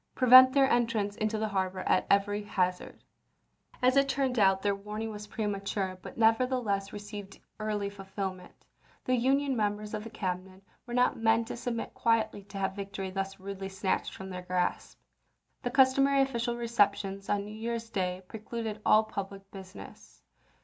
[0.15, 3.03] Prevent their entrance into the harbor at every hazard."
[3.83, 8.49] As it turned out their warning was premature, but nevertheless received early fulfillment.
[8.59, 11.41] The THE "STAK OF THE WEST" 93 Union members of the Cabinet were not men
[11.43, 11.49] chap.
[11.49, 11.53] vir.
[11.53, 14.97] to submit quietly to have victory thus rudely snatched from their grasp.
[15.61, 20.23] The customary official receptions on New Year's Day precluded all public business.